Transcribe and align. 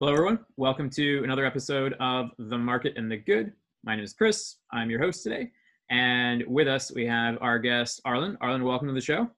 Hello, 0.00 0.14
everyone. 0.14 0.38
Welcome 0.56 0.88
to 0.92 1.22
another 1.24 1.44
episode 1.44 1.94
of 2.00 2.30
The 2.38 2.56
Market 2.56 2.94
and 2.96 3.12
the 3.12 3.18
Good. 3.18 3.52
My 3.84 3.94
name 3.94 4.02
is 4.02 4.14
Chris. 4.14 4.56
I'm 4.72 4.88
your 4.88 4.98
host 4.98 5.22
today. 5.22 5.50
And 5.90 6.42
with 6.46 6.68
us, 6.68 6.90
we 6.90 7.04
have 7.04 7.36
our 7.42 7.58
guest, 7.58 8.00
Arlin. 8.06 8.38
Arlin, 8.38 8.62
welcome 8.62 8.88
to 8.88 8.94
the 8.94 9.00
show. 9.02 9.28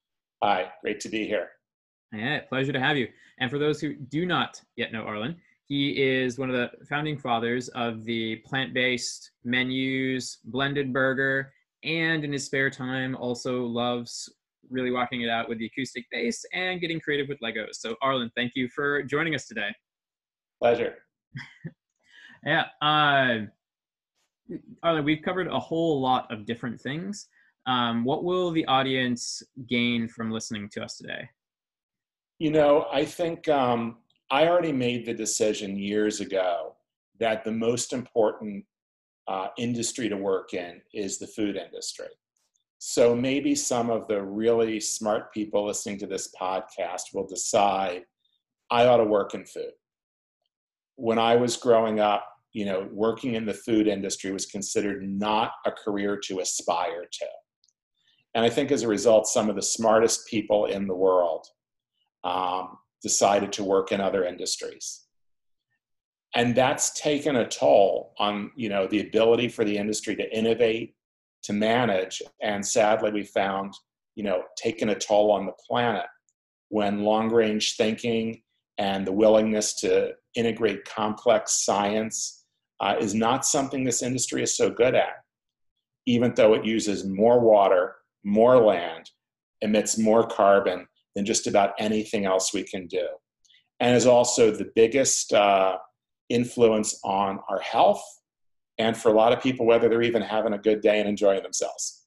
Hi, 0.40 0.70
great 0.80 1.00
to 1.00 1.08
be 1.08 1.26
here. 1.26 1.48
Yeah, 2.12 2.42
pleasure 2.42 2.72
to 2.72 2.78
have 2.78 2.96
you. 2.96 3.08
And 3.40 3.50
for 3.50 3.58
those 3.58 3.80
who 3.80 3.94
do 3.96 4.24
not 4.24 4.62
yet 4.76 4.92
know 4.92 5.02
Arlin, 5.02 5.34
he 5.66 6.00
is 6.00 6.38
one 6.38 6.48
of 6.48 6.54
the 6.54 6.70
founding 6.86 7.18
fathers 7.18 7.66
of 7.70 8.04
the 8.04 8.36
plant 8.46 8.72
based 8.72 9.32
menus, 9.42 10.38
blended 10.44 10.92
burger, 10.92 11.52
and 11.82 12.22
in 12.24 12.32
his 12.32 12.44
spare 12.44 12.70
time 12.70 13.16
also 13.16 13.64
loves 13.64 14.32
really 14.70 14.92
walking 14.92 15.22
it 15.22 15.28
out 15.28 15.48
with 15.48 15.58
the 15.58 15.66
acoustic 15.66 16.04
bass 16.12 16.44
and 16.52 16.80
getting 16.80 17.00
creative 17.00 17.26
with 17.26 17.40
Legos. 17.40 17.80
So, 17.80 17.96
Arlin, 18.00 18.30
thank 18.36 18.52
you 18.54 18.68
for 18.68 19.02
joining 19.02 19.34
us 19.34 19.48
today. 19.48 19.72
Pleasure. 20.62 20.94
yeah. 22.46 22.66
Uh, 22.80 23.46
Arlin, 24.84 25.02
we've 25.02 25.22
covered 25.24 25.48
a 25.48 25.58
whole 25.58 26.00
lot 26.00 26.30
of 26.30 26.46
different 26.46 26.80
things. 26.80 27.26
Um, 27.66 28.04
what 28.04 28.22
will 28.22 28.52
the 28.52 28.64
audience 28.66 29.42
gain 29.68 30.06
from 30.06 30.30
listening 30.30 30.68
to 30.74 30.84
us 30.84 30.96
today? 30.96 31.28
You 32.38 32.52
know, 32.52 32.86
I 32.92 33.04
think 33.04 33.48
um, 33.48 33.96
I 34.30 34.46
already 34.46 34.70
made 34.70 35.04
the 35.04 35.14
decision 35.14 35.76
years 35.76 36.20
ago 36.20 36.76
that 37.18 37.42
the 37.42 37.50
most 37.50 37.92
important 37.92 38.64
uh, 39.26 39.48
industry 39.58 40.08
to 40.08 40.16
work 40.16 40.54
in 40.54 40.80
is 40.94 41.18
the 41.18 41.26
food 41.26 41.56
industry. 41.56 42.06
So 42.78 43.16
maybe 43.16 43.56
some 43.56 43.90
of 43.90 44.06
the 44.06 44.22
really 44.22 44.78
smart 44.78 45.34
people 45.34 45.66
listening 45.66 45.98
to 45.98 46.06
this 46.06 46.32
podcast 46.40 47.14
will 47.14 47.26
decide 47.26 48.04
I 48.70 48.86
ought 48.86 48.98
to 48.98 49.04
work 49.04 49.34
in 49.34 49.44
food 49.44 49.72
when 50.96 51.18
I 51.18 51.36
was 51.36 51.56
growing 51.56 52.00
up, 52.00 52.26
you 52.52 52.64
know, 52.64 52.88
working 52.92 53.34
in 53.34 53.46
the 53.46 53.54
food 53.54 53.86
industry 53.86 54.30
was 54.30 54.46
considered 54.46 55.02
not 55.02 55.52
a 55.64 55.72
career 55.72 56.18
to 56.24 56.40
aspire 56.40 57.06
to. 57.10 57.26
And 58.34 58.44
I 58.44 58.50
think 58.50 58.70
as 58.70 58.82
a 58.82 58.88
result, 58.88 59.26
some 59.26 59.48
of 59.48 59.56
the 59.56 59.62
smartest 59.62 60.26
people 60.26 60.66
in 60.66 60.86
the 60.86 60.94
world 60.94 61.46
um, 62.24 62.78
decided 63.02 63.52
to 63.54 63.64
work 63.64 63.92
in 63.92 64.00
other 64.00 64.24
industries. 64.24 65.02
And 66.34 66.54
that's 66.54 66.98
taken 66.98 67.36
a 67.36 67.48
toll 67.48 68.14
on, 68.18 68.52
you 68.56 68.68
know, 68.70 68.86
the 68.86 69.00
ability 69.00 69.48
for 69.48 69.64
the 69.64 69.76
industry 69.76 70.16
to 70.16 70.36
innovate, 70.36 70.94
to 71.42 71.52
manage, 71.52 72.22
and 72.40 72.64
sadly, 72.64 73.10
we 73.10 73.24
found, 73.24 73.74
you 74.14 74.22
know, 74.22 74.44
taken 74.56 74.90
a 74.90 74.94
toll 74.94 75.30
on 75.30 75.44
the 75.44 75.52
planet 75.68 76.06
when 76.68 77.04
long 77.04 77.30
range 77.30 77.76
thinking 77.76 78.40
and 78.78 79.06
the 79.06 79.12
willingness 79.12 79.74
to 79.74 80.12
integrate 80.34 80.84
complex 80.84 81.64
science 81.64 82.44
uh, 82.80 82.96
is 82.98 83.14
not 83.14 83.44
something 83.44 83.84
this 83.84 84.02
industry 84.02 84.42
is 84.42 84.56
so 84.56 84.70
good 84.70 84.94
at, 84.94 85.24
even 86.06 86.32
though 86.34 86.54
it 86.54 86.64
uses 86.64 87.06
more 87.06 87.40
water, 87.40 87.96
more 88.24 88.58
land, 88.58 89.10
emits 89.60 89.98
more 89.98 90.26
carbon 90.26 90.86
than 91.14 91.24
just 91.24 91.46
about 91.46 91.74
anything 91.78 92.24
else 92.24 92.52
we 92.52 92.64
can 92.64 92.86
do, 92.86 93.06
and 93.80 93.94
is 93.94 94.06
also 94.06 94.50
the 94.50 94.70
biggest 94.74 95.32
uh, 95.32 95.76
influence 96.28 96.98
on 97.04 97.38
our 97.48 97.60
health 97.60 98.02
and 98.78 98.96
for 98.96 99.10
a 99.10 99.14
lot 99.14 99.32
of 99.32 99.42
people, 99.42 99.66
whether 99.66 99.88
they're 99.88 100.02
even 100.02 100.22
having 100.22 100.54
a 100.54 100.58
good 100.58 100.80
day 100.80 100.98
and 100.98 101.08
enjoying 101.08 101.42
themselves, 101.42 102.06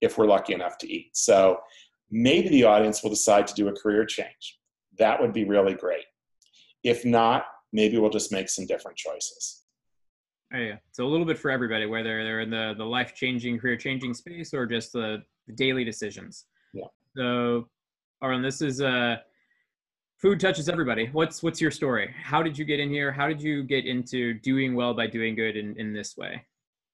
if 0.00 0.18
we're 0.18 0.26
lucky 0.26 0.52
enough 0.52 0.76
to 0.78 0.92
eat. 0.92 1.16
So 1.16 1.58
maybe 2.10 2.48
the 2.50 2.64
audience 2.64 3.02
will 3.02 3.10
decide 3.10 3.46
to 3.46 3.54
do 3.54 3.68
a 3.68 3.72
career 3.72 4.04
change 4.04 4.58
that 4.98 5.20
would 5.20 5.32
be 5.32 5.44
really 5.44 5.74
great. 5.74 6.04
If 6.84 7.04
not, 7.04 7.46
maybe 7.72 7.98
we'll 7.98 8.10
just 8.10 8.30
make 8.30 8.48
some 8.48 8.66
different 8.66 8.96
choices. 8.96 9.62
Oh, 10.54 10.58
yeah. 10.58 10.76
So 10.92 11.04
a 11.04 11.08
little 11.08 11.26
bit 11.26 11.38
for 11.38 11.50
everybody, 11.50 11.86
whether 11.86 12.22
they're 12.22 12.40
in 12.40 12.50
the, 12.50 12.74
the 12.76 12.84
life 12.84 13.14
changing, 13.14 13.58
career 13.58 13.76
changing 13.76 14.14
space 14.14 14.54
or 14.54 14.66
just 14.66 14.92
the, 14.92 15.22
the 15.48 15.54
daily 15.54 15.84
decisions. 15.84 16.44
Yeah. 16.72 16.84
So, 17.16 17.68
Arlin, 18.22 18.42
this 18.42 18.62
is 18.62 18.80
uh, 18.80 19.16
food 20.20 20.38
touches 20.38 20.68
everybody. 20.68 21.08
What's 21.12 21.42
what's 21.42 21.60
your 21.60 21.70
story? 21.70 22.14
How 22.22 22.42
did 22.42 22.56
you 22.56 22.64
get 22.64 22.78
in 22.78 22.88
here? 22.90 23.10
How 23.10 23.26
did 23.26 23.42
you 23.42 23.64
get 23.64 23.84
into 23.84 24.34
doing 24.34 24.74
well 24.74 24.94
by 24.94 25.06
doing 25.06 25.34
good 25.34 25.56
in, 25.56 25.78
in 25.78 25.92
this 25.92 26.16
way? 26.16 26.42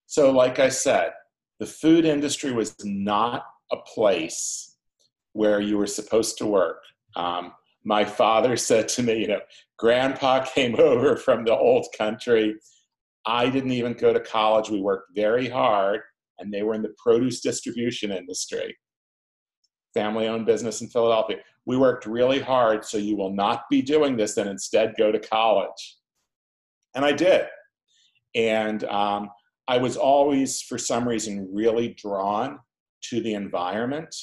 So, 0.07 0.31
like 0.31 0.59
I 0.59 0.69
said, 0.69 1.13
the 1.59 1.67
food 1.67 2.05
industry 2.05 2.53
was 2.53 2.75
not 2.85 3.45
a 3.71 3.77
place 3.77 4.77
where 5.33 5.61
you 5.61 5.79
were 5.79 5.87
supposed 5.87 6.39
to 6.39 6.47
work. 6.47 6.83
Um, 7.15 7.53
my 7.85 8.05
father 8.05 8.57
said 8.57 8.89
to 8.89 9.03
me, 9.03 9.21
you 9.21 9.29
know, 9.29 9.41
grandpa 9.79 10.45
came 10.55 10.79
over 10.79 11.17
from 11.17 11.45
the 11.45 11.57
old 11.57 11.87
country. 11.97 12.55
I 13.27 13.49
didn't 13.51 13.73
even 13.73 13.95
go 13.95 14.13
to 14.13 14.21
college. 14.21 14.71
We 14.71 14.81
worked 14.81 15.15
very 15.15 15.49
hard, 15.49 16.01
and 16.39 16.53
they 16.53 16.63
were 16.63 16.75
in 16.75 16.83
the 16.83 16.95
produce 17.03 17.41
distribution 17.41 18.11
industry, 18.11 18.77
family 19.95 20.27
owned 20.27 20.47
business 20.47 20.81
in 20.81 20.89
Philadelphia. 20.89 21.39
We 21.67 21.77
worked 21.77 22.07
really 22.07 22.41
hard, 22.41 22.85
so 22.85 22.97
you 22.97 23.17
will 23.17 23.33
not 23.33 23.65
be 23.71 23.83
doing 23.83 24.17
this 24.17 24.37
and 24.37 24.49
instead 24.49 24.95
go 24.99 25.13
to 25.13 25.19
college. 25.19 25.99
And 26.95 27.05
I 27.05 27.13
did. 27.13 27.47
And 28.35 28.85
um, 28.85 29.31
I 29.69 29.79
was 29.79 29.97
always, 29.97 30.63
for 30.63 30.79
some 30.79 31.07
reason, 31.07 31.49
really 31.53 31.95
drawn 31.95 32.59
to 33.05 33.21
the 33.21 33.35
environment 33.35 34.15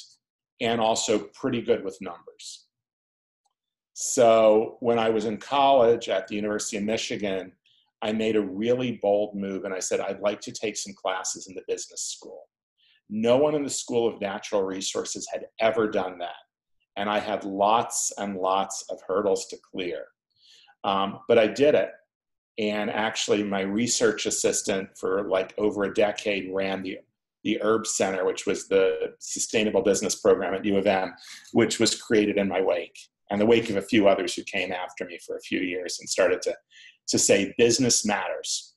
and 0.60 0.80
also 0.80 1.18
pretty 1.34 1.62
good 1.62 1.84
with 1.84 1.96
numbers. 2.00 2.67
So 4.00 4.76
when 4.78 4.96
I 4.96 5.10
was 5.10 5.24
in 5.24 5.38
college 5.38 6.08
at 6.08 6.28
the 6.28 6.36
University 6.36 6.76
of 6.76 6.84
Michigan, 6.84 7.50
I 8.00 8.12
made 8.12 8.36
a 8.36 8.40
really 8.40 8.92
bold 9.02 9.34
move 9.34 9.64
and 9.64 9.74
I 9.74 9.80
said, 9.80 9.98
I'd 9.98 10.20
like 10.20 10.40
to 10.42 10.52
take 10.52 10.76
some 10.76 10.94
classes 10.94 11.48
in 11.48 11.56
the 11.56 11.64
business 11.66 12.02
school. 12.02 12.44
No 13.10 13.38
one 13.38 13.56
in 13.56 13.64
the 13.64 13.70
School 13.70 14.06
of 14.06 14.20
Natural 14.20 14.62
Resources 14.62 15.26
had 15.32 15.46
ever 15.58 15.90
done 15.90 16.16
that. 16.18 16.36
And 16.94 17.10
I 17.10 17.18
had 17.18 17.42
lots 17.42 18.12
and 18.18 18.36
lots 18.36 18.84
of 18.88 19.00
hurdles 19.04 19.46
to 19.46 19.56
clear. 19.56 20.04
Um, 20.84 21.18
but 21.26 21.36
I 21.36 21.48
did 21.48 21.74
it. 21.74 21.90
And 22.56 22.90
actually, 22.90 23.42
my 23.42 23.62
research 23.62 24.26
assistant 24.26 24.96
for 24.96 25.24
like 25.24 25.54
over 25.58 25.82
a 25.82 25.92
decade 25.92 26.54
ran 26.54 26.84
the, 26.84 26.98
the 27.42 27.60
Erb 27.62 27.84
Center, 27.84 28.24
which 28.24 28.46
was 28.46 28.68
the 28.68 29.14
sustainable 29.18 29.82
business 29.82 30.14
program 30.14 30.54
at 30.54 30.64
U 30.64 30.76
of 30.76 30.86
M, 30.86 31.14
which 31.52 31.80
was 31.80 32.00
created 32.00 32.36
in 32.36 32.46
my 32.46 32.60
wake 32.60 32.96
and 33.30 33.40
the 33.40 33.46
wake 33.46 33.70
of 33.70 33.76
a 33.76 33.82
few 33.82 34.08
others 34.08 34.34
who 34.34 34.42
came 34.42 34.72
after 34.72 35.04
me 35.04 35.18
for 35.24 35.36
a 35.36 35.40
few 35.40 35.60
years 35.60 35.98
and 36.00 36.08
started 36.08 36.42
to, 36.42 36.54
to 37.08 37.18
say 37.18 37.54
business 37.58 38.04
matters. 38.04 38.74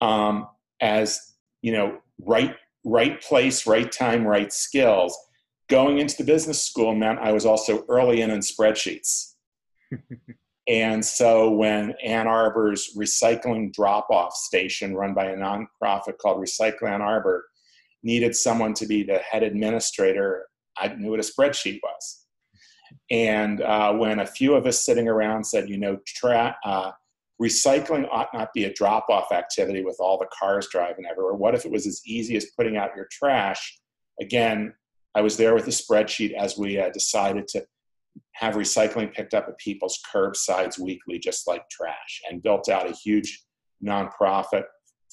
Um, 0.00 0.48
as 0.80 1.34
you 1.62 1.72
know, 1.72 1.98
right, 2.20 2.54
right 2.84 3.20
place, 3.22 3.66
right 3.66 3.90
time, 3.90 4.26
right 4.26 4.52
skills. 4.52 5.16
Going 5.70 5.98
into 5.98 6.16
the 6.18 6.24
business 6.24 6.62
school 6.62 6.94
meant 6.94 7.18
I 7.20 7.32
was 7.32 7.46
also 7.46 7.84
early 7.88 8.20
in 8.20 8.30
on 8.30 8.40
spreadsheets. 8.40 9.32
and 10.68 11.02
so 11.02 11.50
when 11.50 11.94
Ann 12.04 12.26
Arbor's 12.26 12.94
recycling 12.96 13.72
drop-off 13.72 14.34
station, 14.34 14.94
run 14.94 15.14
by 15.14 15.26
a 15.26 15.36
nonprofit 15.36 16.18
called 16.20 16.44
Recycle 16.44 16.88
Ann 16.88 17.00
Arbor, 17.00 17.44
needed 18.02 18.36
someone 18.36 18.74
to 18.74 18.86
be 18.86 19.02
the 19.02 19.18
head 19.18 19.42
administrator, 19.42 20.46
I 20.76 20.88
knew 20.88 21.10
what 21.10 21.20
a 21.20 21.22
spreadsheet 21.22 21.80
was. 21.82 22.23
And 23.10 23.60
uh, 23.60 23.92
when 23.94 24.20
a 24.20 24.26
few 24.26 24.54
of 24.54 24.66
us 24.66 24.78
sitting 24.78 25.08
around 25.08 25.44
said, 25.44 25.68
you 25.68 25.78
know, 25.78 25.98
tra- 26.06 26.56
uh, 26.64 26.92
recycling 27.40 28.08
ought 28.10 28.32
not 28.32 28.52
be 28.52 28.64
a 28.64 28.72
drop 28.72 29.06
off 29.08 29.32
activity 29.32 29.84
with 29.84 29.96
all 29.98 30.18
the 30.18 30.28
cars 30.38 30.68
driving 30.70 31.04
everywhere. 31.10 31.34
What 31.34 31.54
if 31.54 31.64
it 31.64 31.72
was 31.72 31.86
as 31.86 32.02
easy 32.06 32.36
as 32.36 32.46
putting 32.56 32.76
out 32.76 32.96
your 32.96 33.08
trash? 33.10 33.78
Again, 34.20 34.72
I 35.14 35.20
was 35.20 35.36
there 35.36 35.54
with 35.54 35.66
a 35.66 35.70
spreadsheet 35.70 36.32
as 36.32 36.56
we 36.56 36.78
uh, 36.78 36.90
decided 36.90 37.46
to 37.48 37.64
have 38.32 38.54
recycling 38.54 39.12
picked 39.12 39.34
up 39.34 39.46
at 39.48 39.58
people's 39.58 39.98
curbsides 40.12 40.78
weekly, 40.78 41.18
just 41.18 41.46
like 41.46 41.68
trash, 41.68 42.22
and 42.28 42.42
built 42.42 42.68
out 42.68 42.88
a 42.88 42.94
huge 42.94 43.44
nonprofit. 43.84 44.64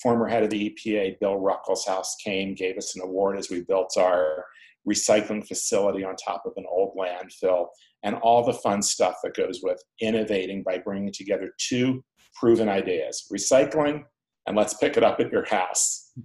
Former 0.01 0.27
head 0.27 0.43
of 0.43 0.49
the 0.49 0.69
EPA, 0.69 1.19
Bill 1.19 1.39
Ruckelshaus, 1.39 2.07
came, 2.23 2.55
gave 2.55 2.77
us 2.77 2.95
an 2.95 3.01
award 3.01 3.37
as 3.37 3.49
we 3.49 3.61
built 3.61 3.95
our 3.97 4.45
recycling 4.89 5.45
facility 5.45 6.03
on 6.03 6.15
top 6.15 6.43
of 6.45 6.53
an 6.57 6.65
old 6.69 6.95
landfill, 6.97 7.67
and 8.03 8.15
all 8.15 8.43
the 8.43 8.53
fun 8.53 8.81
stuff 8.81 9.15
that 9.23 9.35
goes 9.35 9.61
with 9.61 9.81
innovating 9.99 10.63
by 10.63 10.77
bringing 10.77 11.11
together 11.13 11.53
two 11.57 12.03
proven 12.33 12.69
ideas 12.69 13.27
recycling 13.31 14.03
and 14.47 14.57
let's 14.57 14.73
pick 14.73 14.97
it 14.97 15.03
up 15.03 15.19
at 15.19 15.31
your 15.31 15.45
house. 15.45 16.11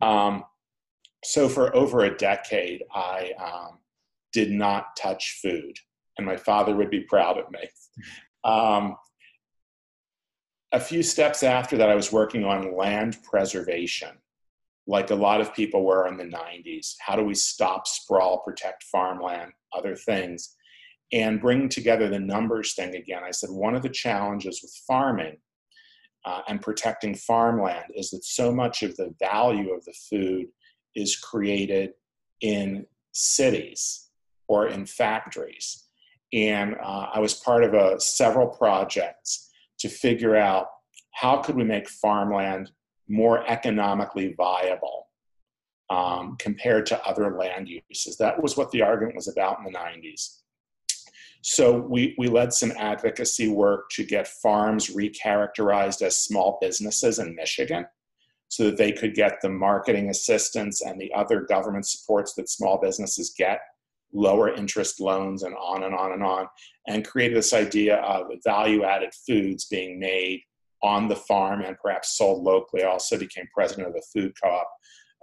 Um, 0.00 0.42
so, 1.24 1.48
for 1.48 1.74
over 1.76 2.02
a 2.02 2.16
decade, 2.16 2.82
I 2.92 3.30
um, 3.38 3.78
did 4.32 4.50
not 4.50 4.96
touch 4.96 5.38
food, 5.40 5.76
and 6.18 6.26
my 6.26 6.36
father 6.36 6.74
would 6.74 6.90
be 6.90 7.02
proud 7.02 7.38
of 7.38 7.44
me. 7.52 7.60
Um, 8.42 8.96
a 10.72 10.80
few 10.80 11.04
steps 11.04 11.44
after 11.44 11.76
that, 11.76 11.88
I 11.88 11.94
was 11.94 12.10
working 12.10 12.44
on 12.44 12.76
land 12.76 13.18
preservation 13.22 14.08
like 14.86 15.10
a 15.10 15.14
lot 15.14 15.40
of 15.40 15.54
people 15.54 15.84
were 15.84 16.08
in 16.08 16.16
the 16.16 16.24
90s. 16.24 16.94
How 17.00 17.16
do 17.16 17.22
we 17.22 17.34
stop 17.34 17.86
sprawl, 17.86 18.38
protect 18.38 18.84
farmland, 18.84 19.52
other 19.72 19.94
things? 19.94 20.56
and 21.12 21.40
bring 21.40 21.68
together 21.68 22.08
the 22.08 22.18
numbers 22.18 22.74
thing 22.74 22.94
again, 22.94 23.22
I 23.22 23.30
said 23.30 23.50
one 23.50 23.74
of 23.74 23.82
the 23.82 23.90
challenges 23.90 24.60
with 24.62 24.72
farming 24.86 25.36
uh, 26.24 26.40
and 26.48 26.62
protecting 26.62 27.14
farmland 27.14 27.84
is 27.94 28.10
that 28.10 28.24
so 28.24 28.52
much 28.52 28.82
of 28.82 28.96
the 28.96 29.14
value 29.20 29.72
of 29.72 29.84
the 29.84 29.94
food 30.10 30.46
is 30.94 31.16
created 31.16 31.90
in 32.40 32.86
cities 33.12 34.08
or 34.48 34.68
in 34.68 34.86
factories. 34.86 35.84
And 36.32 36.76
uh, 36.82 37.08
I 37.12 37.20
was 37.20 37.34
part 37.34 37.62
of 37.62 37.74
a, 37.74 38.00
several 38.00 38.46
projects 38.46 39.50
to 39.80 39.88
figure 39.88 40.36
out 40.36 40.68
how 41.12 41.38
could 41.38 41.56
we 41.56 41.64
make 41.64 41.88
farmland 41.88 42.70
more 43.08 43.48
economically 43.48 44.34
viable 44.36 45.08
um, 45.90 46.36
compared 46.38 46.86
to 46.86 47.06
other 47.06 47.36
land 47.36 47.68
uses. 47.68 48.16
That 48.16 48.42
was 48.42 48.56
what 48.56 48.70
the 48.70 48.82
argument 48.82 49.16
was 49.16 49.28
about 49.28 49.58
in 49.58 49.64
the 49.64 49.78
90s. 49.78 50.38
So 51.42 51.76
we, 51.76 52.14
we 52.18 52.28
led 52.28 52.52
some 52.52 52.72
advocacy 52.76 53.48
work 53.48 53.90
to 53.90 54.04
get 54.04 54.28
farms 54.28 54.94
recharacterized 54.94 56.00
as 56.00 56.16
small 56.16 56.58
businesses 56.60 57.18
in 57.18 57.34
Michigan 57.34 57.84
so 58.48 58.64
that 58.64 58.76
they 58.76 58.92
could 58.92 59.14
get 59.14 59.40
the 59.42 59.48
marketing 59.48 60.08
assistance 60.08 60.82
and 60.82 61.00
the 61.00 61.12
other 61.14 61.40
government 61.40 61.86
supports 61.86 62.34
that 62.34 62.48
small 62.48 62.78
businesses 62.78 63.34
get, 63.36 63.60
lower 64.12 64.54
interest 64.54 65.00
loans, 65.00 65.42
and 65.42 65.54
on 65.56 65.82
and 65.84 65.94
on 65.94 66.12
and 66.12 66.22
on, 66.22 66.46
and 66.86 67.06
created 67.06 67.36
this 67.36 67.54
idea 67.54 67.96
of 67.96 68.26
value 68.44 68.84
added 68.84 69.10
foods 69.26 69.64
being 69.64 69.98
made 69.98 70.42
on 70.82 71.08
the 71.08 71.16
farm 71.16 71.62
and 71.62 71.76
perhaps 71.78 72.16
sold 72.16 72.42
locally. 72.42 72.82
I 72.82 72.88
also 72.88 73.18
became 73.18 73.46
president 73.54 73.88
of 73.88 73.94
the 73.94 74.02
food 74.12 74.32
co 74.42 74.50
op, 74.50 74.68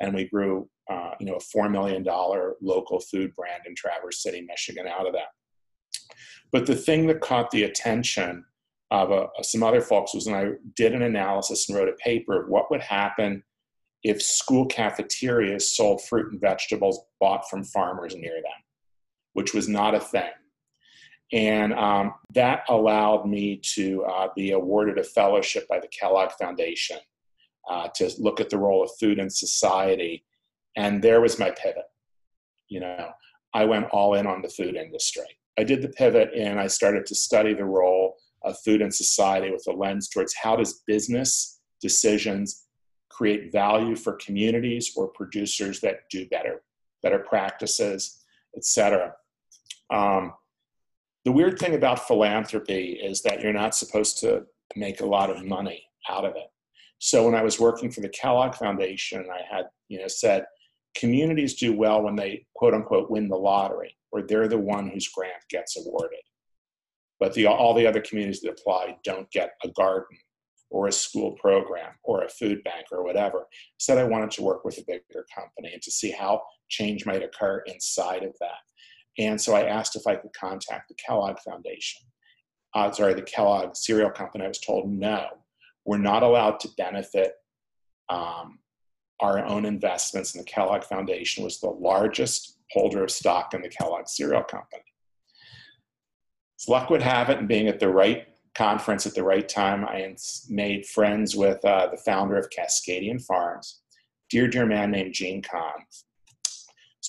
and 0.01 0.13
we 0.13 0.29
grew 0.29 0.69
uh, 0.89 1.11
you 1.19 1.25
know, 1.27 1.35
a 1.35 1.57
$4 1.57 1.69
million 1.69 2.03
local 2.61 3.00
food 3.00 3.35
brand 3.35 3.61
in 3.67 3.75
Traverse 3.75 4.23
City, 4.23 4.41
Michigan 4.41 4.88
out 4.88 5.06
of 5.06 5.13
that. 5.13 5.27
But 6.51 6.65
the 6.65 6.75
thing 6.75 7.06
that 7.07 7.21
caught 7.21 7.51
the 7.51 7.63
attention 7.63 8.44
of 8.89 9.11
uh, 9.11 9.27
some 9.44 9.61
other 9.61 9.81
folks 9.81 10.15
was 10.15 10.25
when 10.25 10.35
I 10.35 10.51
did 10.75 10.94
an 10.94 11.03
analysis 11.03 11.69
and 11.69 11.77
wrote 11.77 11.89
a 11.89 12.03
paper 12.03 12.41
of 12.41 12.50
what 12.50 12.71
would 12.71 12.81
happen 12.81 13.44
if 14.01 14.21
school 14.21 14.65
cafeterias 14.65 15.75
sold 15.75 16.01
fruit 16.03 16.31
and 16.31 16.41
vegetables 16.41 17.00
bought 17.19 17.47
from 17.50 17.63
farmers 17.63 18.15
near 18.15 18.33
them, 18.33 18.63
which 19.33 19.53
was 19.53 19.67
not 19.67 19.94
a 19.94 20.00
thing. 20.00 20.31
And 21.31 21.73
um, 21.73 22.13
that 22.33 22.63
allowed 22.69 23.27
me 23.27 23.61
to 23.75 24.03
uh, 24.05 24.27
be 24.35 24.51
awarded 24.51 24.97
a 24.97 25.03
fellowship 25.03 25.67
by 25.67 25.79
the 25.79 25.87
Kellogg 25.87 26.31
Foundation 26.39 26.97
uh, 27.69 27.87
to 27.95 28.11
look 28.17 28.39
at 28.39 28.49
the 28.49 28.57
role 28.57 28.83
of 28.83 28.89
food 28.99 29.19
in 29.19 29.29
society. 29.29 30.25
And 30.75 31.01
there 31.01 31.21
was 31.21 31.37
my 31.37 31.51
pivot. 31.51 31.85
You 32.67 32.79
know, 32.79 33.11
I 33.53 33.65
went 33.65 33.89
all 33.91 34.15
in 34.15 34.25
on 34.25 34.41
the 34.41 34.49
food 34.49 34.75
industry. 34.75 35.25
I 35.57 35.63
did 35.63 35.81
the 35.81 35.89
pivot 35.89 36.31
and 36.35 36.59
I 36.59 36.67
started 36.67 37.05
to 37.07 37.15
study 37.15 37.53
the 37.53 37.65
role 37.65 38.15
of 38.43 38.57
food 38.59 38.81
in 38.81 38.91
society 38.91 39.51
with 39.51 39.65
a 39.67 39.71
lens 39.71 40.07
towards 40.07 40.33
how 40.35 40.55
does 40.55 40.81
business 40.87 41.59
decisions 41.81 42.65
create 43.09 43.51
value 43.51 43.95
for 43.95 44.13
communities 44.13 44.93
or 44.95 45.07
producers 45.09 45.81
that 45.81 46.01
do 46.09 46.27
better, 46.29 46.61
better 47.03 47.19
practices, 47.19 48.23
etc. 48.55 49.13
Um, 49.89 50.33
the 51.25 51.31
weird 51.31 51.60
thing 51.60 51.75
about 51.75 52.07
philanthropy 52.07 53.00
is 53.01 53.21
that 53.24 53.42
you're 53.42 53.54
not 53.54 53.75
supposed 53.75 54.19
to 54.19 54.45
make 54.75 55.01
a 55.01 55.06
lot 55.06 55.30
of 55.30 55.45
money 55.45 55.83
out 56.10 56.25
of 56.25 56.36
it. 56.36 56.48
So 57.00 57.25
when 57.25 57.36
I 57.36 57.44
was 57.44 57.60
working 57.60 57.92
for 57.92 58.01
the 58.01 58.10
Kellogg 58.10 58.56
Foundation, 58.56 59.27
I 59.31 59.42
had 59.54 59.66
you 59.88 60.00
know 60.00 60.07
said 60.07 60.45
communities 60.95 61.56
do 61.56 61.75
well 61.75 62.01
when 62.01 62.16
they 62.16 62.45
quote 62.56 62.74
unquote 62.74 63.10
win 63.10 63.27
the 63.27 63.38
lottery 63.38 63.95
or 64.12 64.21
they're 64.21 64.48
the 64.48 64.57
one 64.57 64.89
whose 64.89 65.07
grant 65.07 65.44
gets 65.50 65.77
awarded. 65.77 66.19
But 67.19 67.33
the, 67.33 67.48
all 67.48 67.74
the 67.74 67.86
other 67.86 68.01
communities 68.01 68.42
that 68.42 68.51
apply 68.51 68.98
don't 69.04 69.30
get 69.31 69.51
a 69.63 69.69
garden 69.69 70.18
or 70.69 70.88
a 70.88 70.92
school 70.92 71.31
program 71.33 71.92
or 72.04 72.24
a 72.24 72.30
food 72.30 72.63
bank 72.63 72.86
or 72.92 73.04
whatever. 73.04 73.48
Said 73.77 73.98
I 73.98 74.04
wanted 74.04 74.31
to 74.31 74.44
work 74.44 74.63
with 74.63 74.77
a 74.77 74.83
bigger 74.88 75.25
company 75.36 75.74
and 75.74 75.81
to 75.81 75.92
see 75.92 76.12
how 76.12 76.42
change 76.69 77.06
might 77.06 77.24
occur 77.24 77.63
inside 77.65 78.24
of 78.24 78.33
that. 78.39 78.60
And 79.17 79.39
so 79.39 79.56
I 79.56 79.63
asked 79.63 79.95
if 79.95 80.07
I 80.07 80.15
could 80.15 80.33
contact 80.33 80.88
the 80.88 80.95
Kellogg 80.95 81.39
Foundation. 81.39 82.01
Uh, 82.73 82.91
sorry, 82.91 83.13
the 83.13 83.21
Kellogg 83.21 83.75
cereal 83.75 84.11
company. 84.11 84.45
I 84.45 84.47
was 84.47 84.59
told 84.59 84.89
no, 84.91 85.25
we're 85.85 85.97
not 85.97 86.23
allowed 86.23 86.59
to 86.61 86.69
benefit 86.77 87.33
um, 88.09 88.59
our 89.19 89.44
own 89.45 89.65
investments. 89.65 90.35
And 90.35 90.44
the 90.44 90.50
Kellogg 90.50 90.83
Foundation 90.83 91.44
was 91.44 91.59
the 91.59 91.69
largest 91.69 92.57
holder 92.71 93.03
of 93.03 93.11
stock 93.11 93.53
in 93.53 93.61
the 93.61 93.69
Kellogg 93.69 94.07
Cereal 94.07 94.44
Company. 94.44 94.83
As 96.59 96.67
luck 96.67 96.89
would 96.89 97.01
have 97.01 97.29
it, 97.29 97.39
and 97.39 97.47
being 97.47 97.67
at 97.67 97.79
the 97.79 97.89
right 97.89 98.27
conference 98.55 99.05
at 99.05 99.15
the 99.15 99.23
right 99.23 99.47
time, 99.47 99.85
I 99.85 100.15
made 100.50 100.85
friends 100.85 101.35
with 101.35 101.63
uh, 101.63 101.88
the 101.89 101.97
founder 101.97 102.38
of 102.38 102.50
Cascadian 102.50 103.23
Farms, 103.23 103.79
dear, 104.29 104.47
dear 104.47 104.65
man 104.65 104.91
named 104.91 105.13
Gene 105.13 105.41
Kahn. 105.41 105.85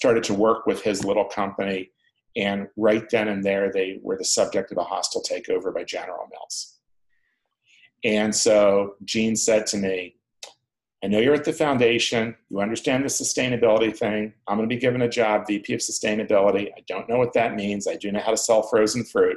Started 0.00 0.24
to 0.24 0.34
work 0.34 0.64
with 0.64 0.80
his 0.80 1.04
little 1.04 1.26
company, 1.26 1.90
and 2.34 2.68
right 2.78 3.04
then 3.10 3.28
and 3.28 3.44
there, 3.44 3.70
they 3.70 3.98
were 4.02 4.16
the 4.16 4.24
subject 4.24 4.72
of 4.72 4.78
a 4.78 4.84
hostile 4.84 5.22
takeover 5.22 5.74
by 5.74 5.84
General 5.84 6.26
Mills. 6.32 6.78
And 8.02 8.34
so 8.34 8.94
Gene 9.04 9.36
said 9.36 9.66
to 9.68 9.76
me, 9.76 10.16
I 11.04 11.08
know 11.08 11.18
you're 11.18 11.34
at 11.34 11.44
the 11.44 11.52
foundation. 11.52 12.34
You 12.48 12.60
understand 12.60 13.04
the 13.04 13.08
sustainability 13.08 13.94
thing. 13.94 14.32
I'm 14.48 14.56
going 14.56 14.66
to 14.66 14.74
be 14.74 14.80
given 14.80 15.02
a 15.02 15.08
job, 15.08 15.46
VP 15.46 15.74
of 15.74 15.80
Sustainability. 15.80 16.68
I 16.68 16.82
don't 16.88 17.06
know 17.10 17.18
what 17.18 17.34
that 17.34 17.54
means. 17.54 17.86
I 17.86 17.96
do 17.96 18.10
know 18.10 18.20
how 18.20 18.30
to 18.30 18.38
sell 18.38 18.62
frozen 18.62 19.04
fruit. 19.04 19.36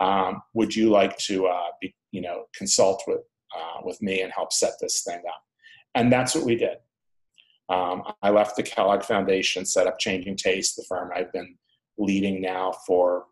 Um, 0.00 0.42
would 0.54 0.74
you 0.74 0.90
like 0.90 1.16
to, 1.18 1.46
uh, 1.46 1.68
be, 1.80 1.94
you 2.10 2.22
know, 2.22 2.46
consult 2.52 3.04
with 3.06 3.20
uh, 3.56 3.80
with 3.84 4.02
me 4.02 4.22
and 4.22 4.32
help 4.32 4.52
set 4.52 4.72
this 4.80 5.04
thing 5.04 5.22
up? 5.28 5.42
And 5.94 6.12
that's 6.12 6.34
what 6.34 6.44
we 6.44 6.56
did. 6.56 6.78
Um, 7.68 8.02
I 8.22 8.30
left 8.30 8.56
the 8.56 8.62
Kellogg 8.62 9.02
Foundation, 9.02 9.64
set 9.64 9.86
up 9.86 9.98
Changing 9.98 10.36
Tastes, 10.36 10.76
the 10.76 10.84
firm 10.88 11.10
I've 11.14 11.32
been 11.32 11.56
leading 11.98 12.40
now 12.40 12.72
for 12.86 13.24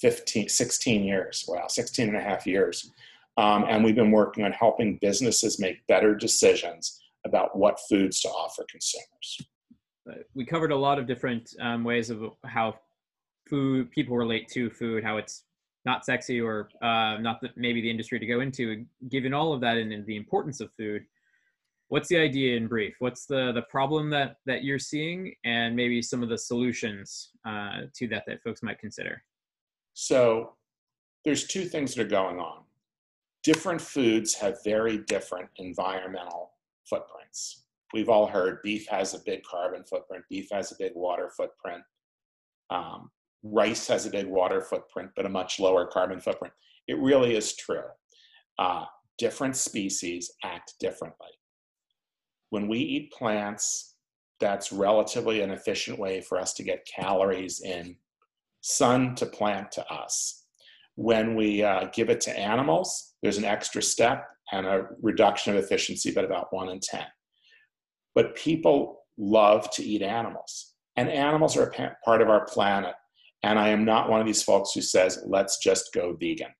15, 0.00 0.48
16 0.48 1.04
years. 1.04 1.44
Wow, 1.48 1.66
16 1.68 2.08
and 2.08 2.16
a 2.16 2.20
half 2.20 2.46
years. 2.46 2.90
Um, 3.36 3.66
and 3.68 3.84
we've 3.84 3.94
been 3.94 4.10
working 4.10 4.44
on 4.44 4.52
helping 4.52 4.98
businesses 5.00 5.60
make 5.60 5.86
better 5.88 6.14
decisions 6.14 7.00
about 7.26 7.56
what 7.56 7.78
foods 7.88 8.20
to 8.20 8.28
offer 8.28 8.64
consumers. 8.70 9.46
We 10.34 10.46
covered 10.46 10.70
a 10.70 10.76
lot 10.76 10.98
of 10.98 11.06
different 11.06 11.50
um, 11.60 11.84
ways 11.84 12.10
of 12.10 12.22
how 12.44 12.76
food 13.48 13.90
people 13.90 14.16
relate 14.16 14.48
to 14.48 14.70
food, 14.70 15.04
how 15.04 15.16
it's 15.16 15.44
not 15.84 16.04
sexy 16.04 16.40
or 16.40 16.68
uh, 16.82 17.18
not 17.18 17.40
the, 17.40 17.50
maybe 17.56 17.80
the 17.80 17.90
industry 17.90 18.18
to 18.18 18.26
go 18.26 18.40
into. 18.40 18.84
Given 19.08 19.34
all 19.34 19.52
of 19.52 19.60
that 19.62 19.76
and, 19.76 19.92
and 19.92 20.06
the 20.06 20.16
importance 20.16 20.60
of 20.60 20.70
food, 20.78 21.04
what's 21.88 22.08
the 22.08 22.18
idea 22.18 22.56
in 22.56 22.66
brief? 22.66 22.96
What's 22.98 23.26
the 23.26 23.52
the 23.52 23.62
problem 23.70 24.10
that 24.10 24.36
that 24.46 24.64
you're 24.64 24.78
seeing, 24.78 25.34
and 25.44 25.74
maybe 25.74 26.02
some 26.02 26.22
of 26.22 26.28
the 26.28 26.38
solutions 26.38 27.30
uh, 27.46 27.82
to 27.96 28.08
that 28.08 28.24
that 28.26 28.42
folks 28.42 28.62
might 28.62 28.78
consider? 28.78 29.22
So, 29.94 30.54
there's 31.24 31.46
two 31.46 31.64
things 31.64 31.94
that 31.94 32.02
are 32.02 32.08
going 32.08 32.38
on 32.38 32.66
different 33.46 33.80
foods 33.80 34.34
have 34.34 34.56
very 34.64 34.98
different 35.06 35.48
environmental 35.58 36.50
footprints. 36.84 37.66
We've 37.94 38.08
all 38.08 38.26
heard 38.26 38.60
beef 38.64 38.88
has 38.88 39.14
a 39.14 39.20
big 39.24 39.44
carbon 39.44 39.84
footprint, 39.84 40.24
beef 40.28 40.48
has 40.50 40.72
a 40.72 40.76
big 40.76 40.90
water 40.96 41.30
footprint. 41.30 41.84
Um, 42.70 43.08
rice 43.44 43.86
has 43.86 44.04
a 44.04 44.10
big 44.10 44.26
water 44.26 44.60
footprint, 44.60 45.10
but 45.14 45.26
a 45.26 45.28
much 45.28 45.60
lower 45.60 45.86
carbon 45.86 46.20
footprint. 46.20 46.52
It 46.88 46.98
really 46.98 47.36
is 47.36 47.54
true. 47.54 47.84
Uh, 48.58 48.86
different 49.16 49.54
species 49.54 50.32
act 50.42 50.74
differently. 50.80 51.30
When 52.50 52.68
we 52.68 52.78
eat 52.78 53.12
plants, 53.12 53.94
that's 54.40 54.72
relatively 54.72 55.40
an 55.40 55.50
efficient 55.50 55.98
way 55.98 56.20
for 56.20 56.38
us 56.38 56.52
to 56.54 56.62
get 56.62 56.86
calories 56.86 57.60
in 57.62 57.96
sun 58.60 59.14
to 59.14 59.26
plant 59.26 59.70
to 59.72 59.86
us. 59.92 60.44
When 60.96 61.34
we 61.34 61.62
uh, 61.62 61.88
give 61.92 62.10
it 62.10 62.20
to 62.22 62.38
animals, 62.38 63.14
there's 63.22 63.38
an 63.38 63.44
extra 63.44 63.82
step 63.82 64.26
and 64.52 64.66
a 64.66 64.86
reduction 65.02 65.56
of 65.56 65.62
efficiency, 65.62 66.10
but 66.10 66.24
about 66.24 66.52
one 66.52 66.68
in 66.68 66.80
10. 66.80 67.04
But 68.14 68.34
people 68.34 69.02
love 69.18 69.70
to 69.72 69.84
eat 69.84 70.02
animals, 70.02 70.74
and 70.96 71.08
animals 71.08 71.56
are 71.56 71.68
a 71.68 71.96
part 72.04 72.22
of 72.22 72.28
our 72.28 72.46
planet. 72.46 72.94
And 73.42 73.58
I 73.58 73.68
am 73.68 73.84
not 73.84 74.08
one 74.08 74.20
of 74.20 74.26
these 74.26 74.42
folks 74.42 74.72
who 74.74 74.80
says, 74.80 75.22
let's 75.26 75.58
just 75.58 75.92
go 75.92 76.16
vegan. 76.18 76.52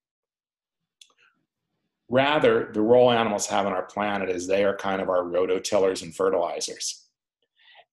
Rather, 2.09 2.71
the 2.73 2.81
role 2.81 3.11
animals 3.11 3.47
have 3.47 3.67
on 3.67 3.73
our 3.73 3.87
planet 3.87 4.31
is 4.31 4.47
they 4.47 4.65
are 4.65 4.77
kind 4.77 5.03
of 5.03 5.09
our 5.09 5.25
rototillers 5.25 6.03
and 6.03 6.15
fertilizers. 6.15 7.09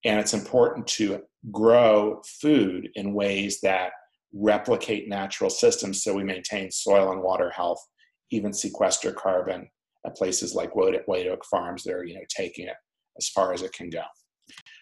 And 0.06 0.20
it's 0.20 0.34
important 0.34 0.86
to 0.88 1.22
grow 1.52 2.22
food 2.42 2.90
in 2.96 3.14
ways 3.14 3.60
that 3.62 3.92
replicate 4.34 5.08
natural 5.08 5.50
systems 5.50 6.04
so 6.04 6.14
we 6.14 6.24
maintain 6.24 6.72
soil 6.72 7.12
and 7.12 7.22
water 7.22 7.50
health 7.52 7.84
even 8.32 8.52
sequester 8.52 9.12
carbon 9.12 9.68
at 10.06 10.16
places 10.16 10.56
like 10.56 10.76
White 10.76 11.28
Oak 11.28 11.46
Farms. 11.46 11.84
They're 11.84 12.04
you 12.04 12.16
know 12.16 12.26
taking 12.30 12.68
it 12.68 12.76
as 13.18 13.30
far 13.30 13.54
as 13.54 13.62
it 13.62 13.74
can 13.74 13.90
go. 13.90 14.04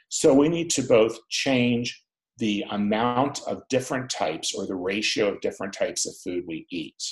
So 0.10 0.34
we 0.34 0.50
need 0.50 0.70
to 0.72 0.84
both 0.84 1.18
change 1.30 2.04
the 2.38 2.66
amount 2.72 3.42
of 3.48 3.62
different 3.70 4.10
types 4.10 4.56
or 4.56 4.66
the 4.66 4.76
ratio 4.76 5.34
of 5.34 5.42
different 5.42 5.74
types 5.74 6.08
of 6.08 6.14
food 6.24 6.44
we 6.48 6.66
eat. 6.72 7.04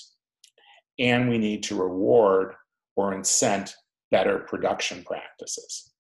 And 1.00 1.30
we 1.30 1.38
need 1.38 1.64
to 1.64 1.82
reward 1.82 2.54
or 2.96 3.14
incent 3.14 3.74
better 4.12 4.40
production 4.40 5.04
practices. 5.04 5.94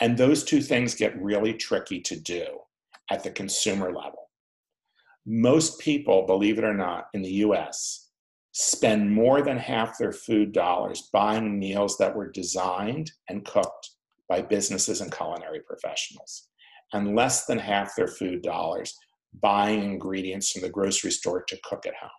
And 0.00 0.16
those 0.16 0.44
two 0.44 0.60
things 0.60 0.94
get 0.94 1.20
really 1.20 1.54
tricky 1.54 2.00
to 2.02 2.20
do 2.20 2.46
at 3.10 3.22
the 3.22 3.30
consumer 3.30 3.92
level. 3.92 4.30
Most 5.24 5.80
people, 5.80 6.26
believe 6.26 6.58
it 6.58 6.64
or 6.64 6.74
not, 6.74 7.06
in 7.14 7.22
the 7.22 7.30
US 7.46 8.10
spend 8.52 9.12
more 9.12 9.42
than 9.42 9.58
half 9.58 9.98
their 9.98 10.12
food 10.12 10.50
dollars 10.50 11.10
buying 11.12 11.58
meals 11.58 11.98
that 11.98 12.16
were 12.16 12.30
designed 12.30 13.12
and 13.28 13.44
cooked 13.44 13.90
by 14.30 14.40
businesses 14.40 15.02
and 15.02 15.14
culinary 15.14 15.60
professionals, 15.60 16.48
and 16.94 17.14
less 17.14 17.44
than 17.44 17.58
half 17.58 17.94
their 17.94 18.08
food 18.08 18.40
dollars 18.40 18.96
buying 19.42 19.82
ingredients 19.82 20.52
from 20.52 20.62
the 20.62 20.70
grocery 20.70 21.10
store 21.10 21.44
to 21.46 21.58
cook 21.64 21.84
at 21.84 21.94
home. 22.00 22.10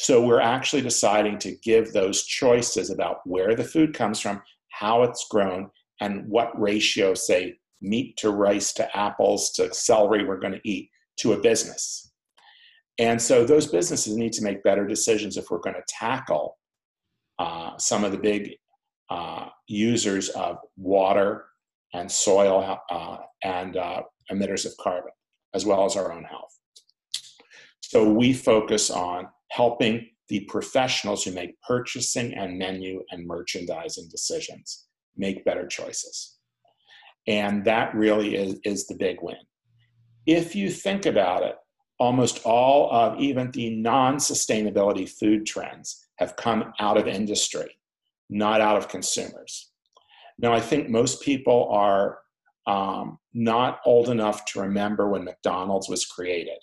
So 0.00 0.24
we're 0.24 0.40
actually 0.40 0.82
deciding 0.82 1.38
to 1.40 1.56
give 1.56 1.92
those 1.92 2.22
choices 2.22 2.90
about 2.90 3.18
where 3.24 3.56
the 3.56 3.64
food 3.64 3.94
comes 3.94 4.20
from, 4.20 4.40
how 4.68 5.02
it's 5.02 5.26
grown, 5.28 5.70
and 6.00 6.24
what 6.28 6.58
ratio, 6.58 7.14
say, 7.14 7.58
meat 7.82 8.16
to 8.18 8.30
rice 8.30 8.72
to 8.74 8.96
apples 8.96 9.50
to 9.54 9.74
celery 9.74 10.24
we're 10.24 10.38
going 10.38 10.52
to 10.52 10.68
eat 10.68 10.88
to 11.18 11.32
a 11.32 11.40
business. 11.40 12.12
And 13.00 13.20
so 13.20 13.44
those 13.44 13.66
businesses 13.66 14.16
need 14.16 14.32
to 14.34 14.44
make 14.44 14.62
better 14.62 14.86
decisions 14.86 15.36
if 15.36 15.50
we're 15.50 15.58
going 15.58 15.74
to 15.74 15.82
tackle 15.88 16.58
uh, 17.40 17.76
some 17.78 18.04
of 18.04 18.12
the 18.12 18.18
big 18.18 18.52
uh, 19.10 19.48
users 19.66 20.28
of 20.28 20.58
water 20.76 21.46
and 21.92 22.08
soil 22.10 22.78
uh, 22.88 23.16
and 23.42 23.76
uh, 23.76 24.02
emitters 24.30 24.64
of 24.64 24.76
carbon, 24.80 25.10
as 25.54 25.66
well 25.66 25.84
as 25.84 25.96
our 25.96 26.12
own 26.12 26.22
health. 26.22 26.56
So 27.80 28.08
we 28.08 28.32
focus 28.32 28.92
on 28.92 29.26
helping 29.50 30.06
the 30.28 30.40
professionals 30.40 31.24
who 31.24 31.32
make 31.32 31.60
purchasing 31.62 32.34
and 32.34 32.58
menu 32.58 33.02
and 33.10 33.26
merchandising 33.26 34.08
decisions 34.10 34.86
make 35.16 35.44
better 35.44 35.66
choices. 35.66 36.36
And 37.26 37.64
that 37.64 37.94
really 37.94 38.36
is, 38.36 38.58
is 38.64 38.86
the 38.86 38.94
big 38.94 39.18
win. 39.22 39.36
If 40.26 40.54
you 40.54 40.70
think 40.70 41.06
about 41.06 41.42
it, 41.42 41.56
almost 41.98 42.44
all 42.44 42.90
of 42.92 43.18
even 43.18 43.50
the 43.50 43.70
non 43.70 44.16
sustainability 44.16 45.08
food 45.08 45.46
trends 45.46 46.08
have 46.16 46.36
come 46.36 46.72
out 46.78 46.96
of 46.96 47.06
industry, 47.06 47.78
not 48.30 48.60
out 48.60 48.76
of 48.76 48.88
consumers. 48.88 49.70
Now, 50.38 50.52
I 50.52 50.60
think 50.60 50.88
most 50.88 51.22
people 51.22 51.68
are 51.70 52.18
um, 52.66 53.18
not 53.32 53.80
old 53.84 54.08
enough 54.08 54.44
to 54.46 54.60
remember 54.60 55.08
when 55.08 55.24
McDonald's 55.24 55.88
was 55.88 56.04
created. 56.04 56.58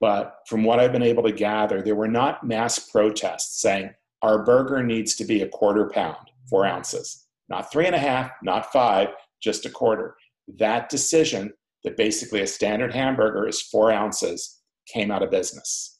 But 0.00 0.36
from 0.46 0.64
what 0.64 0.80
I've 0.80 0.92
been 0.92 1.02
able 1.02 1.22
to 1.24 1.32
gather, 1.32 1.82
there 1.82 1.94
were 1.94 2.08
not 2.08 2.42
mass 2.42 2.78
protests 2.78 3.60
saying 3.60 3.90
our 4.22 4.44
burger 4.44 4.82
needs 4.82 5.14
to 5.16 5.24
be 5.24 5.42
a 5.42 5.48
quarter 5.48 5.90
pound, 5.90 6.30
four 6.48 6.66
ounces, 6.66 7.26
not 7.48 7.70
three 7.70 7.86
and 7.86 7.94
a 7.94 7.98
half, 7.98 8.30
not 8.42 8.72
five, 8.72 9.08
just 9.42 9.66
a 9.66 9.70
quarter. 9.70 10.16
That 10.58 10.88
decision 10.88 11.52
that 11.84 11.96
basically 11.96 12.40
a 12.40 12.46
standard 12.46 12.94
hamburger 12.94 13.46
is 13.46 13.62
four 13.62 13.92
ounces 13.92 14.60
came 14.86 15.10
out 15.10 15.22
of 15.22 15.30
business. 15.30 15.98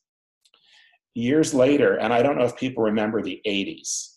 Years 1.14 1.52
later, 1.52 1.96
and 1.96 2.12
I 2.12 2.22
don't 2.22 2.38
know 2.38 2.44
if 2.44 2.56
people 2.56 2.84
remember 2.84 3.22
the 3.22 3.40
80s, 3.46 4.16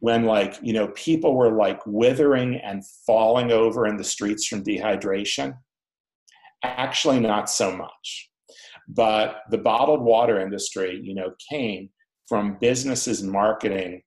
when 0.00 0.24
like, 0.24 0.58
you 0.62 0.72
know, 0.72 0.88
people 0.88 1.34
were 1.34 1.50
like 1.50 1.80
withering 1.86 2.56
and 2.56 2.82
falling 3.06 3.50
over 3.50 3.86
in 3.86 3.96
the 3.96 4.04
streets 4.04 4.46
from 4.46 4.62
dehydration. 4.62 5.56
Actually, 6.62 7.20
not 7.20 7.48
so 7.48 7.74
much. 7.74 8.30
But 8.88 9.42
the 9.50 9.58
bottled 9.58 10.02
water 10.02 10.40
industry, 10.40 11.00
you 11.02 11.14
know, 11.14 11.32
came 11.50 11.90
from 12.28 12.58
businesses 12.60 13.22
marketing 13.22 14.02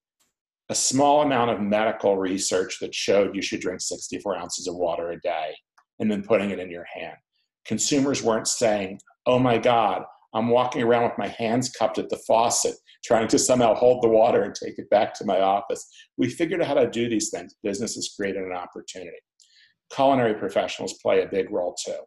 a 0.70 0.76
small 0.76 1.24
amount 1.24 1.50
of 1.50 1.60
medical 1.60 2.18
research 2.18 2.78
that 2.80 2.94
showed 2.94 3.36
you 3.36 3.42
should 3.42 3.60
drink 3.60 3.82
64 3.82 4.38
ounces 4.38 4.68
of 4.68 4.76
water 4.76 5.12
a 5.12 5.20
day 5.20 5.56
and 6.00 6.10
then 6.12 6.24
putting 6.24 6.52
it 6.52 6.60
in 6.60 6.70
your 6.70 6.86
hand. 6.94 7.18
Consumers 7.66 8.24
weren't 8.24 8.48
saying, 8.48 9.00
oh 9.26 9.40
my 9.40 9.58
God, 9.58 10.04
I'm 10.34 10.50
walking 10.50 10.84
around 10.84 11.04
with 11.04 11.18
my 11.18 11.28
hands 11.28 11.72
cupped 11.72 11.98
at 11.98 12.10
the 12.10 12.22
faucet, 12.28 12.76
trying 13.04 13.28
to 13.30 13.40
somehow 13.40 13.74
hold 13.74 14.04
the 14.04 14.10
water 14.10 14.44
and 14.44 14.54
take 14.54 14.78
it 14.78 14.90
back 14.92 15.14
to 15.16 15.26
my 15.26 15.42
office. 15.42 15.88
We 16.18 16.30
figured 16.30 16.62
out 16.62 16.68
how 16.68 16.74
to 16.76 16.90
do 16.90 17.10
these 17.10 17.32
things. 17.32 17.56
Businesses 17.64 18.14
created 18.16 18.44
an 18.44 18.54
opportunity. 18.54 19.18
Culinary 19.92 20.36
professionals 20.36 21.00
play 21.02 21.24
a 21.24 21.28
big 21.28 21.50
role 21.50 21.76
too. 21.84 21.98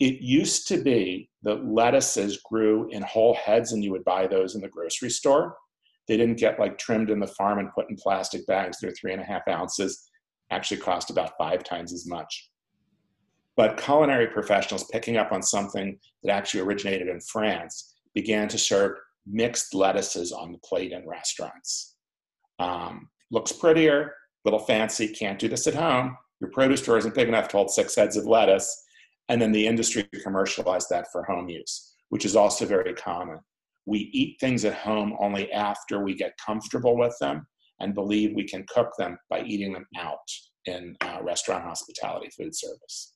It 0.00 0.20
used 0.20 0.66
to 0.68 0.82
be 0.82 1.30
that 1.42 1.64
lettuces 1.64 2.40
grew 2.44 2.88
in 2.90 3.02
whole 3.02 3.34
heads 3.34 3.72
and 3.72 3.82
you 3.84 3.92
would 3.92 4.04
buy 4.04 4.26
those 4.26 4.54
in 4.54 4.60
the 4.60 4.68
grocery 4.68 5.10
store. 5.10 5.56
They 6.08 6.16
didn't 6.16 6.38
get 6.38 6.58
like 6.58 6.78
trimmed 6.78 7.10
in 7.10 7.20
the 7.20 7.26
farm 7.26 7.58
and 7.58 7.72
put 7.72 7.88
in 7.88 7.96
plastic 7.96 8.46
bags. 8.46 8.78
They're 8.80 8.92
three 8.92 9.12
and 9.12 9.22
a 9.22 9.24
half 9.24 9.46
ounces, 9.48 10.10
actually 10.50 10.80
cost 10.80 11.10
about 11.10 11.38
five 11.38 11.64
times 11.64 11.92
as 11.92 12.06
much. 12.06 12.50
But 13.56 13.80
culinary 13.80 14.26
professionals 14.26 14.84
picking 14.92 15.16
up 15.16 15.30
on 15.32 15.42
something 15.42 15.98
that 16.22 16.32
actually 16.32 16.60
originated 16.60 17.08
in 17.08 17.20
France 17.20 17.94
began 18.14 18.48
to 18.48 18.58
serve 18.58 18.96
mixed 19.26 19.74
lettuces 19.74 20.32
on 20.32 20.52
the 20.52 20.58
plate 20.58 20.92
in 20.92 21.06
restaurants. 21.06 21.96
Um, 22.58 23.08
looks 23.30 23.52
prettier, 23.52 24.14
little 24.44 24.58
fancy, 24.58 25.08
can't 25.08 25.38
do 25.38 25.48
this 25.48 25.66
at 25.66 25.74
home. 25.74 26.16
Your 26.40 26.50
produce 26.50 26.82
store 26.82 26.98
isn't 26.98 27.14
big 27.14 27.28
enough 27.28 27.48
to 27.48 27.56
hold 27.56 27.70
six 27.70 27.94
heads 27.94 28.16
of 28.16 28.26
lettuce. 28.26 28.83
And 29.28 29.40
then 29.40 29.52
the 29.52 29.66
industry 29.66 30.08
commercialized 30.22 30.88
that 30.90 31.06
for 31.10 31.24
home 31.24 31.48
use, 31.48 31.94
which 32.10 32.24
is 32.24 32.36
also 32.36 32.66
very 32.66 32.94
common. 32.94 33.38
We 33.86 34.10
eat 34.12 34.38
things 34.40 34.64
at 34.64 34.74
home 34.74 35.16
only 35.20 35.50
after 35.52 36.02
we 36.02 36.14
get 36.14 36.38
comfortable 36.44 36.96
with 36.96 37.16
them 37.20 37.46
and 37.80 37.94
believe 37.94 38.34
we 38.34 38.44
can 38.44 38.64
cook 38.68 38.90
them 38.98 39.18
by 39.28 39.42
eating 39.42 39.72
them 39.72 39.86
out 39.98 40.18
in 40.66 40.96
uh, 41.00 41.18
restaurant 41.22 41.64
hospitality 41.64 42.30
food 42.36 42.54
service. 42.54 43.14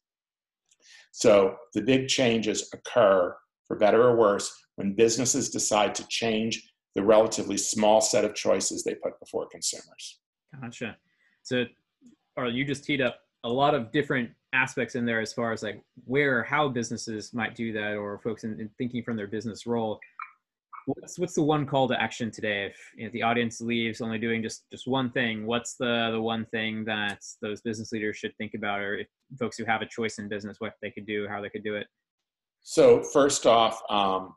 So 1.13 1.57
the 1.75 1.83
big 1.83 2.09
changes 2.09 2.71
occur, 2.75 3.35
for 3.67 3.77
better 3.77 4.03
or 4.03 4.17
worse, 4.17 4.53
when 4.77 4.95
businesses 4.95 5.51
decide 5.51 5.95
to 5.97 6.07
change 6.09 6.71
the 6.95 7.03
relatively 7.03 7.57
small 7.57 8.01
set 8.01 8.25
of 8.25 8.35
choices 8.35 8.83
they 8.83 8.95
put 8.95 9.19
before 9.21 9.47
consumers. 9.51 10.21
Gotcha. 10.61 10.97
So, 11.43 11.65
or 12.37 12.49
you 12.49 12.65
just 12.65 12.85
teed 12.85 13.01
up 13.01 13.21
a 13.45 13.49
lot 13.49 13.75
of 13.75 13.93
different 13.93 14.31
aspects 14.53 14.95
in 14.95 15.05
there 15.05 15.21
as 15.21 15.33
far 15.33 15.53
as 15.53 15.63
like 15.63 15.83
where 16.05 16.39
or 16.39 16.43
how 16.43 16.69
businesses 16.69 17.35
might 17.35 17.55
do 17.55 17.73
that 17.73 17.95
or 17.95 18.19
folks 18.19 18.45
in, 18.45 18.59
in 18.61 18.71
thinking 18.79 19.03
from 19.03 19.17
their 19.17 19.27
business 19.27 19.67
role. 19.67 20.01
What's 20.87 21.19
what's 21.19 21.35
the 21.35 21.43
one 21.43 21.67
call 21.67 21.87
to 21.89 22.01
action 22.01 22.31
today? 22.31 22.67
If, 22.67 22.77
if 22.97 23.13
the 23.13 23.23
audience 23.23 23.61
leaves 23.61 24.01
only 24.01 24.19
doing 24.19 24.43
just 24.43 24.65
just 24.73 24.87
one 24.87 25.11
thing 25.11 25.45
what's 25.45 25.75
the 25.75 26.11
the 26.13 26.21
one 26.21 26.47
thing 26.47 26.85
that 26.87 27.23
those 27.43 27.61
business 27.61 27.93
leaders 27.93 28.17
should 28.17 28.35
think 28.39 28.55
about? 28.55 28.81
Or 28.81 28.99
if 28.99 29.07
folks 29.39 29.59
who 29.59 29.65
have 29.67 29.83
a 29.83 29.87
choice 29.87 30.19
in 30.19 30.29
business 30.29 30.57
what 30.61 30.75
they 30.81 30.91
could 30.91 31.07
do 31.07 31.29
how 31.29 31.43
they 31.43 31.51
could 31.51 31.65
do 31.65 31.75
it? 31.75 31.87
So 32.63 33.03
first 33.03 33.45
off 33.45 33.83
um, 33.91 34.35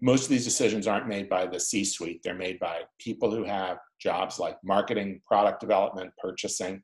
most 0.00 0.24
of 0.24 0.28
these 0.30 0.44
decisions 0.44 0.88
aren't 0.88 1.06
made 1.06 1.28
by 1.28 1.46
the 1.46 1.60
c 1.60 1.84
suite 1.84 2.20
they're 2.24 2.34
made 2.34 2.58
by 2.58 2.80
people 2.98 3.30
who 3.30 3.44
have 3.44 3.78
jobs 4.00 4.40
like 4.40 4.56
marketing 4.64 5.20
product 5.24 5.60
development 5.60 6.10
purchasing. 6.18 6.82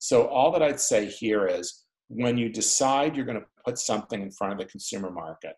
So 0.00 0.26
all 0.26 0.50
that 0.50 0.62
i'd 0.62 0.80
say 0.80 1.06
here 1.06 1.46
is 1.46 1.83
when 2.08 2.36
you 2.36 2.48
decide 2.48 3.16
you're 3.16 3.24
going 3.24 3.40
to 3.40 3.46
put 3.64 3.78
something 3.78 4.20
in 4.22 4.30
front 4.30 4.52
of 4.52 4.58
the 4.58 4.66
consumer 4.66 5.10
market 5.10 5.54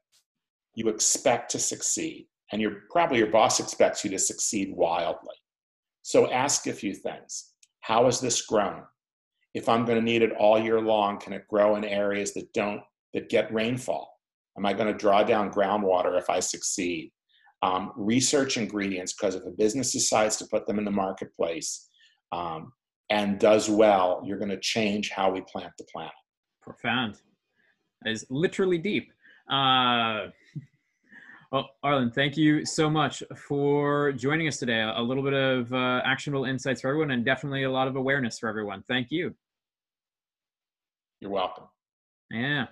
you 0.77 0.89
expect 0.89 1.51
to 1.51 1.59
succeed 1.59 2.29
and 2.53 2.63
your 2.63 2.83
probably 2.91 3.19
your 3.19 3.31
boss 3.31 3.59
expects 3.59 4.05
you 4.05 4.11
to 4.11 4.19
succeed 4.19 4.73
wildly. 4.73 5.35
So 6.03 6.31
ask 6.31 6.67
a 6.69 6.73
few 6.73 6.95
things. 6.95 7.53
How 7.81 8.05
has 8.05 8.21
this 8.21 8.43
grown? 8.43 8.83
If 9.55 9.69
I'm 9.69 9.85
going 9.85 9.99
to 9.99 10.05
need 10.05 10.23
it 10.23 10.33
all 10.39 10.59
year 10.59 10.81
long, 10.81 11.19
can 11.19 11.33
it 11.33 11.49
grow 11.49 11.77
in 11.77 11.85
areas 11.85 12.35
that 12.35 12.53
don't 12.53 12.83
that 13.15 13.29
get 13.29 13.53
rainfall? 13.53 14.13
Am 14.57 14.67
I 14.67 14.75
going 14.75 14.93
to 14.93 14.99
draw 14.99 15.23
down 15.23 15.51
groundwater 15.51 16.19
if 16.19 16.31
I 16.31 16.41
succeed? 16.41 17.11
Um, 17.63 17.93
research 17.97 18.59
ingredients 18.59 19.15
because 19.15 19.35
if 19.35 19.45
a 19.47 19.51
business 19.51 19.93
decides 19.93 20.37
to 20.37 20.47
put 20.47 20.67
them 20.67 20.79
in 20.79 20.85
the 20.85 20.91
marketplace 20.91 21.89
um, 22.33 22.73
and 23.09 23.39
does 23.39 23.69
well, 23.71 24.23
you're 24.25 24.39
going 24.39 24.51
to 24.51 24.61
change 24.61 25.11
how 25.11 25.31
we 25.31 25.41
plant 25.41 25.73
the 25.79 25.87
planet. 25.91 26.13
Profound. 26.67 27.21
That 28.03 28.11
is 28.11 28.27
literally 28.29 28.77
deep. 28.77 29.13
Uh, 29.49 30.27
well, 31.53 31.71
Arlin, 31.85 32.13
thank 32.13 32.37
you 32.37 32.67
so 32.67 32.91
much 32.91 33.23
for 33.37 34.11
joining 34.13 34.49
us 34.49 34.57
today. 34.57 34.83
A 34.83 35.01
little 35.01 35.23
bit 35.23 35.33
of 35.33 35.73
uh, 35.73 36.03
actionable 36.05 36.45
insights 36.45 36.81
for 36.81 36.89
everyone 36.89 37.13
and 37.13 37.25
definitely 37.25 37.63
a 37.63 37.71
lot 37.71 37.87
of 37.87 37.95
awareness 37.95 38.41
for 38.41 38.49
everyone. 38.49 38.83
Thank 38.89 39.13
you. 39.13 39.33
You're 41.21 41.31
welcome. 41.31 41.65
Yeah. 42.33 42.67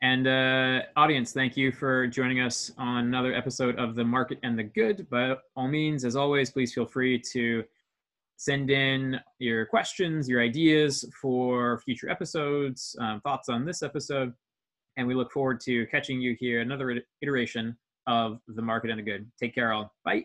And 0.00 0.26
uh, 0.26 0.86
audience, 0.96 1.32
thank 1.32 1.54
you 1.54 1.70
for 1.70 2.06
joining 2.06 2.40
us 2.40 2.72
on 2.78 3.04
another 3.04 3.34
episode 3.34 3.78
of 3.78 3.94
The 3.94 4.04
Market 4.04 4.38
and 4.42 4.58
the 4.58 4.64
Good. 4.64 5.08
By 5.10 5.36
all 5.54 5.68
means, 5.68 6.04
as 6.06 6.16
always, 6.16 6.50
please 6.50 6.72
feel 6.72 6.86
free 6.86 7.18
to 7.32 7.62
Send 8.36 8.70
in 8.70 9.18
your 9.38 9.66
questions, 9.66 10.28
your 10.28 10.42
ideas 10.42 11.04
for 11.20 11.80
future 11.84 12.10
episodes, 12.10 12.96
um, 13.00 13.20
thoughts 13.20 13.48
on 13.48 13.64
this 13.64 13.82
episode, 13.82 14.32
and 14.96 15.06
we 15.06 15.14
look 15.14 15.32
forward 15.32 15.60
to 15.60 15.86
catching 15.86 16.20
you 16.20 16.36
here 16.38 16.60
another 16.60 17.00
iteration 17.22 17.76
of 18.06 18.40
the 18.48 18.62
market 18.62 18.90
and 18.90 18.98
the 18.98 19.02
good. 19.02 19.30
Take 19.40 19.54
care, 19.54 19.72
all. 19.72 19.92
Bye. 20.04 20.24